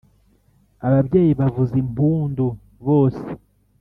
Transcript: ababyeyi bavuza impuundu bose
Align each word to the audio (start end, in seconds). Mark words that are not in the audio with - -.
ababyeyi 0.87 1.31
bavuza 1.39 1.73
impuundu 1.83 2.45
bose 2.87 3.25